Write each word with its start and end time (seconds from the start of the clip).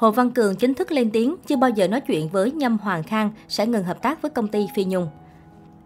Hồ 0.00 0.10
Văn 0.10 0.30
Cường 0.30 0.56
chính 0.56 0.74
thức 0.74 0.92
lên 0.92 1.10
tiếng 1.10 1.36
chưa 1.46 1.56
bao 1.56 1.70
giờ 1.70 1.88
nói 1.88 2.00
chuyện 2.00 2.28
với 2.28 2.50
Nhâm 2.52 2.78
Hoàng 2.78 3.02
Khang 3.02 3.30
sẽ 3.48 3.66
ngừng 3.66 3.84
hợp 3.84 4.02
tác 4.02 4.22
với 4.22 4.30
công 4.30 4.48
ty 4.48 4.66
Phi 4.74 4.84
Nhung. 4.84 5.08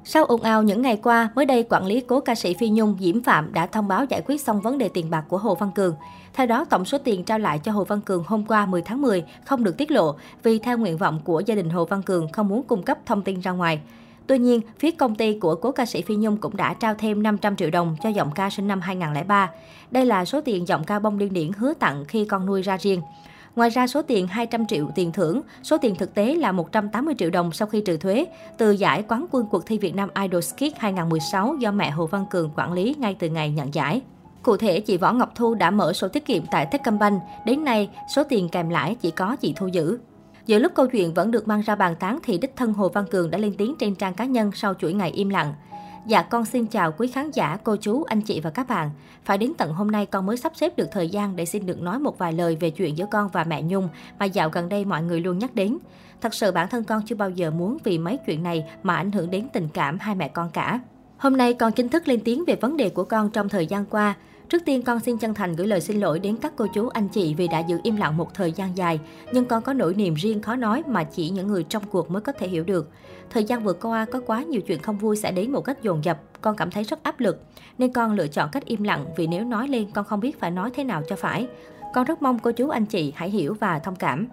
Sau 0.05 0.25
ồn 0.25 0.43
ào 0.43 0.63
những 0.63 0.83
ngày 0.83 1.01
qua, 1.03 1.29
mới 1.35 1.47
đây 1.47 1.67
quản 1.71 1.87
lý 1.87 2.01
cố 2.01 2.21
ca 2.21 2.35
sĩ 2.35 2.55
Phi 2.55 2.69
Nhung 2.69 2.97
Diễm 3.01 3.23
Phạm 3.23 3.53
đã 3.53 3.67
thông 3.67 3.89
báo 3.89 4.05
giải 4.05 4.23
quyết 4.27 4.41
xong 4.41 4.61
vấn 4.61 4.79
đề 4.79 4.89
tiền 4.89 5.11
bạc 5.11 5.25
của 5.29 5.39
Hồ 5.39 5.55
Văn 5.55 5.71
Cường. 5.75 5.95
Theo 6.33 6.47
đó, 6.47 6.65
tổng 6.65 6.85
số 6.85 6.99
tiền 6.99 7.25
trao 7.25 7.39
lại 7.39 7.59
cho 7.59 7.73
Hồ 7.73 7.85
Văn 7.85 8.01
Cường 8.01 8.25
hôm 8.27 8.45
qua 8.47 8.67
10 8.67 8.83
tháng 8.83 9.03
10 9.03 9.25
không 9.45 9.65
được 9.65 9.77
tiết 9.77 9.91
lộ 9.91 10.15
vì 10.43 10.59
theo 10.59 10.79
nguyện 10.79 10.97
vọng 10.97 11.21
của 11.25 11.43
gia 11.47 11.55
đình 11.55 11.71
Hồ 11.71 11.85
Văn 11.85 12.03
Cường 12.03 12.33
không 12.33 12.49
muốn 12.49 12.63
cung 12.63 12.83
cấp 12.83 12.99
thông 13.07 13.23
tin 13.23 13.41
ra 13.41 13.51
ngoài. 13.51 13.81
Tuy 14.27 14.39
nhiên, 14.39 14.61
phía 14.79 14.91
công 14.91 15.15
ty 15.15 15.39
của 15.39 15.55
cố 15.55 15.73
ca 15.73 15.87
sĩ 15.87 16.03
Phi 16.03 16.17
Nhung 16.17 16.37
cũng 16.37 16.57
đã 16.57 16.75
trao 16.75 16.95
thêm 16.95 17.23
500 17.23 17.57
triệu 17.57 17.71
đồng 17.71 17.97
cho 18.03 18.09
giọng 18.09 18.31
ca 18.35 18.51
sinh 18.51 18.69
năm 18.69 18.81
2003. 18.81 19.51
Đây 19.91 20.07
là 20.07 20.25
số 20.25 20.41
tiền 20.41 20.69
giọng 20.69 20.85
ca 20.85 20.99
bông 20.99 21.19
điên 21.19 21.33
điển 21.33 21.51
hứa 21.59 21.75
tặng 21.75 22.05
khi 22.09 22.25
con 22.25 22.47
nuôi 22.47 22.63
ra 22.63 22.77
riêng. 22.77 23.01
Ngoài 23.57 23.71
ra, 23.71 23.87
số 23.87 24.03
tiền 24.03 24.27
200 24.27 24.67
triệu 24.67 24.87
tiền 24.95 25.13
thưởng, 25.13 25.41
số 25.63 25.79
tiền 25.79 25.95
thực 25.95 26.15
tế 26.15 26.35
là 26.35 26.53
180 26.53 27.15
triệu 27.19 27.31
đồng 27.31 27.53
sau 27.53 27.69
khi 27.69 27.81
trừ 27.81 27.97
thuế, 27.97 28.27
từ 28.59 28.71
giải 28.71 29.03
quán 29.09 29.27
quân 29.31 29.47
cuộc 29.51 29.67
thi 29.67 29.79
Việt 29.79 29.95
Nam 29.95 30.09
Idol 30.23 30.41
Kids 30.41 30.77
2016 30.79 31.57
do 31.61 31.71
mẹ 31.71 31.91
Hồ 31.91 32.07
Văn 32.07 32.25
Cường 32.31 32.51
quản 32.57 32.73
lý 32.73 32.95
ngay 32.99 33.17
từ 33.19 33.29
ngày 33.29 33.51
nhận 33.51 33.75
giải. 33.75 34.01
Cụ 34.43 34.57
thể, 34.57 34.81
chị 34.81 34.97
Võ 34.97 35.13
Ngọc 35.13 35.33
Thu 35.35 35.55
đã 35.55 35.71
mở 35.71 35.93
sổ 35.93 36.09
tiết 36.09 36.27
kiệm 36.27 36.43
tại 36.51 36.67
Techcombank. 36.67 37.23
Đến 37.47 37.65
nay, 37.65 37.91
số 38.15 38.25
tiền 38.25 38.49
kèm 38.49 38.69
lãi 38.69 38.95
chỉ 38.95 39.11
có 39.11 39.37
chị 39.37 39.53
Thu 39.57 39.67
giữ. 39.67 39.99
Giữa 40.47 40.59
lúc 40.59 40.73
câu 40.75 40.87
chuyện 40.87 41.15
vẫn 41.15 41.31
được 41.31 41.49
mang 41.49 41.61
ra 41.61 41.75
bàn 41.75 41.95
tán 42.01 42.19
thì 42.23 42.39
đích 42.39 42.57
thân 42.57 42.73
Hồ 42.73 42.89
Văn 42.89 43.05
Cường 43.11 43.31
đã 43.31 43.39
lên 43.39 43.55
tiếng 43.59 43.75
trên 43.79 43.95
trang 43.95 44.15
cá 44.15 44.25
nhân 44.25 44.51
sau 44.55 44.75
chuỗi 44.75 44.93
ngày 44.93 45.11
im 45.11 45.29
lặng. 45.29 45.55
Dạ 46.07 46.23
con 46.23 46.45
xin 46.45 46.67
chào 46.67 46.93
quý 46.93 47.09
khán 47.09 47.31
giả, 47.31 47.59
cô 47.65 47.77
chú, 47.77 48.05
anh 48.05 48.21
chị 48.21 48.41
và 48.41 48.51
các 48.51 48.69
bạn. 48.69 48.91
Phải 49.25 49.39
đến 49.39 49.53
tận 49.59 49.73
hôm 49.73 49.91
nay 49.91 50.07
con 50.07 50.27
mới 50.27 50.37
sắp 50.37 50.53
xếp 50.57 50.77
được 50.77 50.89
thời 50.93 51.09
gian 51.09 51.37
để 51.37 51.45
xin 51.45 51.67
được 51.67 51.81
nói 51.81 51.99
một 51.99 52.19
vài 52.19 52.33
lời 52.33 52.57
về 52.61 52.71
chuyện 52.71 52.99
giữa 52.99 53.07
con 53.11 53.29
và 53.33 53.45
mẹ 53.45 53.63
Nhung 53.63 53.89
mà 54.19 54.27
dạo 54.27 54.49
gần 54.49 54.69
đây 54.69 54.85
mọi 54.85 55.03
người 55.03 55.21
luôn 55.21 55.39
nhắc 55.39 55.55
đến. 55.55 55.79
Thật 56.21 56.35
sự 56.35 56.53
bản 56.53 56.69
thân 56.69 56.85
con 56.85 57.03
chưa 57.07 57.17
bao 57.17 57.31
giờ 57.31 57.51
muốn 57.51 57.79
vì 57.85 57.99
mấy 57.99 58.19
chuyện 58.27 58.43
này 58.43 58.65
mà 58.83 58.97
ảnh 58.97 59.13
hưởng 59.13 59.31
đến 59.31 59.49
tình 59.53 59.69
cảm 59.75 59.99
hai 59.99 60.15
mẹ 60.15 60.29
con 60.29 60.51
cả. 60.51 60.81
Hôm 61.17 61.37
nay 61.37 61.55
con 61.55 61.73
chính 61.73 61.89
thức 61.89 62.09
lên 62.09 62.21
tiếng 62.25 62.45
về 62.47 62.57
vấn 62.57 62.77
đề 62.77 62.89
của 62.89 63.05
con 63.05 63.31
trong 63.31 63.49
thời 63.49 63.67
gian 63.67 63.85
qua. 63.87 64.15
Trước 64.49 64.65
tiên 64.65 64.83
con 64.83 65.01
xin 65.01 65.19
chân 65.19 65.35
thành 65.35 65.57
gửi 65.57 65.67
lời 65.67 65.81
xin 65.81 66.01
lỗi 66.01 66.19
đến 66.19 66.37
các 66.37 66.53
cô 66.57 66.67
chú 66.75 66.89
anh 66.89 67.09
chị 67.09 67.35
vì 67.35 67.49
đã 67.49 67.61
giữ 67.61 67.81
im 67.83 67.97
lặng 67.97 68.17
một 68.17 68.35
thời 68.35 68.53
gian 68.53 68.77
dài, 68.77 69.01
nhưng 69.33 69.45
con 69.45 69.63
có 69.63 69.73
nỗi 69.73 69.95
niềm 69.95 70.15
riêng 70.15 70.43
khó 70.43 70.57
nói 70.57 70.83
mà 70.87 71.05
chỉ 71.05 71.31
những 71.31 71.49
người 71.49 71.63
trong 71.63 71.83
cuộc 71.91 72.11
mới 72.11 72.23
có 72.23 72.33
thể 72.33 72.49
hiểu 72.49 72.65
được. 72.65 72.91
Thời 73.31 73.45
gian 73.45 73.65
vừa 73.65 73.73
qua 73.73 74.05
có 74.05 74.21
quá 74.27 74.43
nhiều 74.43 74.61
chuyện 74.61 74.83
không 74.83 74.99
vui 74.99 75.17
sẽ 75.17 75.33
đến 75.33 75.51
một 75.51 75.61
cách 75.61 75.83
dồn 75.83 76.05
dập, 76.05 76.21
con 76.41 76.57
cảm 76.57 76.71
thấy 76.71 76.85
rất 76.85 77.03
áp 77.03 77.21
lực, 77.21 77.43
nên 77.79 77.93
con 77.93 78.13
lựa 78.13 78.27
chọn 78.27 78.49
cách 78.53 78.65
im 78.65 78.83
lặng 78.83 79.07
vì 79.17 79.27
nếu 79.27 79.45
nói 79.45 79.69
lên 79.69 79.91
con 79.95 80.05
không 80.05 80.21
biết 80.21 80.41
phải 80.41 80.51
nói 80.51 80.71
thế 80.75 80.85
nào 80.85 81.03
cho 81.09 81.17
phải. 81.17 81.47
Con 81.95 82.05
rất 82.05 82.23
mong 82.23 82.39
cô 82.39 82.53
chú 82.53 82.69
anh 82.69 82.87
chị 82.87 83.13
hãy 83.17 83.31
hiểu 83.31 83.57
và 83.61 83.79
thông 83.79 83.97
cảm. 83.97 84.29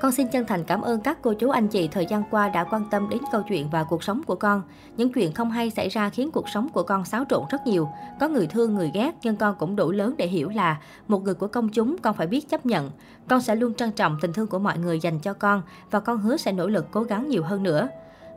Con 0.00 0.12
xin 0.12 0.28
chân 0.28 0.46
thành 0.46 0.64
cảm 0.64 0.80
ơn 0.80 1.00
các 1.00 1.18
cô 1.22 1.34
chú 1.34 1.50
anh 1.50 1.68
chị 1.68 1.88
thời 1.88 2.06
gian 2.06 2.22
qua 2.30 2.48
đã 2.48 2.64
quan 2.64 2.84
tâm 2.90 3.08
đến 3.08 3.18
câu 3.32 3.42
chuyện 3.48 3.70
và 3.70 3.84
cuộc 3.84 4.02
sống 4.02 4.22
của 4.26 4.34
con. 4.34 4.62
Những 4.96 5.12
chuyện 5.12 5.32
không 5.32 5.50
hay 5.50 5.70
xảy 5.70 5.88
ra 5.88 6.08
khiến 6.08 6.30
cuộc 6.30 6.48
sống 6.48 6.68
của 6.68 6.82
con 6.82 7.04
xáo 7.04 7.24
trộn 7.28 7.44
rất 7.50 7.66
nhiều. 7.66 7.88
Có 8.20 8.28
người 8.28 8.46
thương, 8.46 8.74
người 8.74 8.90
ghét, 8.94 9.14
nhưng 9.22 9.36
con 9.36 9.54
cũng 9.58 9.76
đủ 9.76 9.90
lớn 9.90 10.14
để 10.18 10.26
hiểu 10.26 10.48
là 10.48 10.80
một 11.08 11.22
người 11.22 11.34
của 11.34 11.46
công 11.46 11.68
chúng 11.68 11.96
con 11.98 12.14
phải 12.14 12.26
biết 12.26 12.48
chấp 12.48 12.66
nhận. 12.66 12.90
Con 13.28 13.40
sẽ 13.40 13.56
luôn 13.56 13.74
trân 13.74 13.92
trọng 13.92 14.18
tình 14.20 14.32
thương 14.32 14.46
của 14.46 14.58
mọi 14.58 14.78
người 14.78 15.00
dành 15.00 15.18
cho 15.18 15.34
con 15.34 15.62
và 15.90 16.00
con 16.00 16.18
hứa 16.18 16.36
sẽ 16.36 16.52
nỗ 16.52 16.66
lực 16.66 16.86
cố 16.90 17.02
gắng 17.02 17.28
nhiều 17.28 17.42
hơn 17.42 17.62
nữa. 17.62 17.88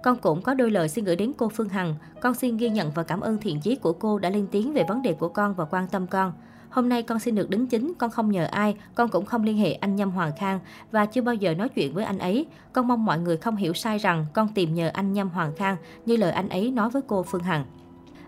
Con 0.03 0.17
cũng 0.17 0.41
có 0.41 0.53
đôi 0.53 0.71
lời 0.71 0.89
xin 0.89 1.05
gửi 1.05 1.15
đến 1.15 1.31
cô 1.37 1.49
Phương 1.49 1.69
Hằng. 1.69 1.95
Con 2.21 2.33
xin 2.33 2.57
ghi 2.57 2.69
nhận 2.69 2.91
và 2.91 3.03
cảm 3.03 3.21
ơn 3.21 3.37
thiện 3.37 3.61
chí 3.61 3.75
của 3.75 3.93
cô 3.93 4.19
đã 4.19 4.29
lên 4.29 4.47
tiếng 4.51 4.73
về 4.73 4.85
vấn 4.87 5.01
đề 5.01 5.13
của 5.13 5.29
con 5.29 5.53
và 5.53 5.65
quan 5.65 5.87
tâm 5.87 6.07
con. 6.07 6.33
Hôm 6.75 6.89
nay 6.89 7.03
con 7.03 7.19
xin 7.19 7.35
được 7.35 7.49
đính 7.49 7.67
chính, 7.67 7.93
con 7.97 8.09
không 8.09 8.31
nhờ 8.31 8.45
ai, 8.51 8.75
con 8.95 9.09
cũng 9.09 9.25
không 9.25 9.43
liên 9.43 9.57
hệ 9.57 9.73
anh 9.73 9.95
Nhâm 9.95 10.11
Hoàng 10.11 10.31
Khang 10.37 10.59
và 10.91 11.05
chưa 11.05 11.21
bao 11.21 11.35
giờ 11.35 11.53
nói 11.53 11.69
chuyện 11.69 11.93
với 11.93 12.05
anh 12.05 12.17
ấy. 12.17 12.45
Con 12.73 12.87
mong 12.87 13.05
mọi 13.05 13.19
người 13.19 13.37
không 13.37 13.55
hiểu 13.55 13.73
sai 13.73 13.97
rằng 13.97 14.25
con 14.33 14.47
tìm 14.47 14.73
nhờ 14.73 14.89
anh 14.93 15.13
Nhâm 15.13 15.29
Hoàng 15.29 15.51
Khang 15.57 15.75
như 16.05 16.17
lời 16.17 16.31
anh 16.31 16.49
ấy 16.49 16.71
nói 16.71 16.89
với 16.89 17.01
cô 17.07 17.23
Phương 17.23 17.43
Hằng. 17.43 17.65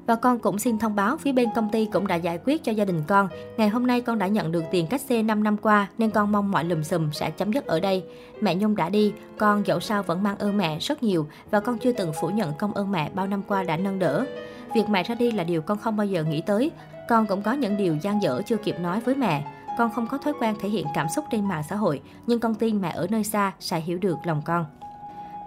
Và 0.06 0.16
con 0.16 0.40
cũng 0.40 0.60
xin 0.60 0.80
thông 0.80 0.96
báo 0.96 1.18
phía 1.18 1.32
bên 1.32 1.50
công 1.56 1.70
ty 1.72 1.86
cũng 1.86 2.08
đã 2.08 2.16
giải 2.16 2.40
quyết 2.46 2.64
cho 2.64 2.72
gia 2.72 2.86
đình 2.86 3.04
con. 3.08 3.30
Ngày 3.58 3.70
hôm 3.70 3.88
nay 3.88 4.02
con 4.02 4.20
đã 4.20 4.28
nhận 4.28 4.52
được 4.52 4.64
tiền 4.72 4.88
cách 4.88 5.02
xe 5.02 5.24
5 5.24 5.44
năm 5.44 5.58
qua 5.58 5.88
nên 5.98 6.10
con 6.10 6.32
mong 6.32 6.52
mọi 6.52 6.64
lùm 6.64 6.82
xùm 6.82 7.12
sẽ 7.12 7.32
chấm 7.32 7.54
dứt 7.54 7.66
ở 7.66 7.80
đây. 7.80 8.04
Mẹ 8.42 8.56
Nhung 8.56 8.76
đã 8.76 8.90
đi, 8.90 9.14
con 9.38 9.68
dẫu 9.68 9.80
sao 9.80 10.04
vẫn 10.04 10.24
mang 10.24 10.38
ơn 10.38 10.58
mẹ 10.58 10.80
rất 10.80 11.04
nhiều 11.04 11.28
và 11.52 11.60
con 11.60 11.78
chưa 11.80 11.92
từng 11.92 12.12
phủ 12.22 12.30
nhận 12.30 12.54
công 12.54 12.74
ơn 12.74 12.92
mẹ 12.92 13.10
bao 13.14 13.28
năm 13.28 13.42
qua 13.48 13.64
đã 13.64 13.78
nâng 13.78 14.00
đỡ. 14.00 14.26
Việc 14.76 14.90
mẹ 14.90 15.04
ra 15.04 15.16
đi 15.16 15.32
là 15.32 15.44
điều 15.44 15.62
con 15.62 15.78
không 15.78 15.98
bao 15.98 16.08
giờ 16.08 16.24
nghĩ 16.24 16.42
tới. 16.42 16.72
Con 17.08 17.26
cũng 17.26 17.42
có 17.42 17.54
những 17.54 17.78
điều 17.78 17.96
gian 18.02 18.22
dở 18.22 18.42
chưa 18.46 18.58
kịp 18.58 18.80
nói 18.80 19.00
với 19.00 19.16
mẹ. 19.16 19.46
Con 19.78 19.92
không 19.94 20.08
có 20.08 20.18
thói 20.18 20.34
quen 20.40 20.56
thể 20.62 20.70
hiện 20.70 20.88
cảm 20.94 21.08
xúc 21.16 21.26
trên 21.32 21.48
mạng 21.48 21.64
xã 21.70 21.76
hội, 21.76 22.02
nhưng 22.28 22.40
con 22.40 22.56
tin 22.56 22.82
mẹ 22.82 22.92
ở 22.96 23.08
nơi 23.10 23.24
xa 23.24 23.54
sẽ 23.60 23.80
hiểu 23.80 23.98
được 23.98 24.18
lòng 24.24 24.42
con. 24.46 24.66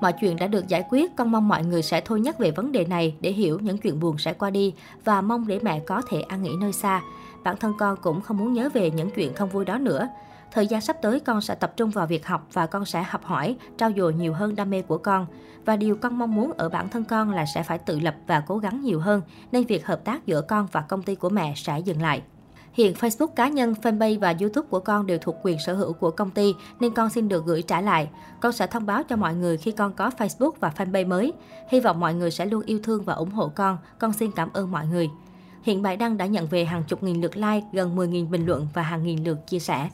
Mọi 0.01 0.13
chuyện 0.21 0.37
đã 0.37 0.47
được 0.47 0.69
giải 0.69 0.85
quyết, 0.91 1.17
con 1.17 1.31
mong 1.31 1.49
mọi 1.49 1.65
người 1.65 1.83
sẽ 1.83 2.01
thôi 2.01 2.21
nhắc 2.21 2.39
về 2.39 2.51
vấn 2.51 2.73
đề 2.73 2.85
này 2.85 3.15
để 3.21 3.33
hiểu 3.33 3.59
những 3.59 3.79
chuyện 3.79 4.01
buồn 4.01 4.19
sẽ 4.19 4.33
qua 4.33 4.51
đi 4.51 4.75
và 5.05 5.21
mong 5.21 5.47
để 5.47 5.59
mẹ 5.63 5.81
có 5.81 6.03
thể 6.09 6.21
an 6.21 6.43
nghỉ 6.43 6.51
nơi 6.61 6.73
xa. 6.73 7.03
Bản 7.45 7.57
thân 7.57 7.73
con 7.79 7.97
cũng 8.03 8.21
không 8.21 8.39
muốn 8.39 8.53
nhớ 8.53 8.69
về 8.75 8.91
những 8.91 9.11
chuyện 9.17 9.35
không 9.35 9.49
vui 9.49 9.65
đó 9.65 9.79
nữa. 9.79 10.09
Thời 10.53 10.67
gian 10.67 10.81
sắp 10.81 10.97
tới 11.03 11.21
con 11.21 11.41
sẽ 11.41 11.55
tập 11.55 11.73
trung 11.77 11.91
vào 11.91 12.07
việc 12.07 12.27
học 12.27 12.47
và 12.53 12.67
con 12.67 12.85
sẽ 12.85 13.03
học 13.03 13.25
hỏi, 13.25 13.57
trao 13.79 13.91
dồi 13.97 14.15
nhiều 14.15 14.35
hơn 14.35 14.57
đam 14.57 14.71
mê 14.71 14.83
của 14.83 14.99
con. 14.99 15.27
Và 15.65 15.77
điều 15.77 15.97
con 15.97 16.19
mong 16.19 16.35
muốn 16.35 16.53
ở 16.53 16.69
bản 16.69 16.89
thân 16.89 17.05
con 17.05 17.31
là 17.31 17.47
sẽ 17.55 17.63
phải 17.63 17.79
tự 17.79 18.01
lập 18.01 18.15
và 18.27 18.43
cố 18.47 18.59
gắng 18.59 18.81
nhiều 18.81 19.01
hơn, 19.01 19.23
nên 19.53 19.65
việc 19.65 19.87
hợp 19.87 20.05
tác 20.05 20.27
giữa 20.27 20.43
con 20.43 20.69
và 20.73 20.81
công 20.81 21.03
ty 21.03 21.15
của 21.15 21.29
mẹ 21.29 21.53
sẽ 21.57 21.79
dừng 21.79 22.03
lại. 22.03 22.23
Hiện 22.73 22.95
Facebook 22.95 23.27
cá 23.27 23.49
nhân, 23.49 23.75
fanpage 23.83 24.19
và 24.19 24.35
YouTube 24.41 24.69
của 24.71 24.81
con 24.81 25.07
đều 25.07 25.19
thuộc 25.19 25.37
quyền 25.43 25.59
sở 25.67 25.75
hữu 25.75 25.93
của 25.93 26.11
công 26.11 26.31
ty 26.31 26.55
nên 26.81 26.95
con 26.95 27.11
xin 27.11 27.29
được 27.29 27.45
gửi 27.45 27.63
trả 27.63 27.81
lại. 27.81 28.09
Con 28.41 28.53
sẽ 28.53 28.67
thông 28.67 28.87
báo 28.87 29.03
cho 29.03 29.17
mọi 29.17 29.35
người 29.35 29.57
khi 29.57 29.71
con 29.71 29.93
có 29.93 30.11
Facebook 30.19 30.53
và 30.61 30.73
fanpage 30.77 31.09
mới. 31.09 31.33
Hy 31.69 31.81
vọng 31.81 32.01
mọi 32.01 32.15
người 32.15 32.31
sẽ 32.31 32.47
luôn 32.47 32.63
yêu 32.67 32.81
thương 32.83 33.05
và 33.05 33.15
ủng 33.15 33.31
hộ 33.31 33.49
con. 33.55 33.79
Con 33.99 34.13
xin 34.13 34.31
cảm 34.37 34.49
ơn 34.53 34.71
mọi 34.71 34.87
người. 34.87 35.11
Hiện 35.63 35.83
bài 35.83 35.97
đăng 35.97 36.17
đã 36.17 36.27
nhận 36.27 36.47
về 36.47 36.65
hàng 36.65 36.83
chục 36.89 37.03
nghìn 37.03 37.21
lượt 37.21 37.37
like, 37.37 37.67
gần 37.73 37.97
10.000 37.97 38.29
bình 38.29 38.47
luận 38.47 38.69
và 38.75 38.83
hàng 38.83 39.03
nghìn 39.03 39.25
lượt 39.25 39.47
chia 39.47 39.59
sẻ. 39.59 39.89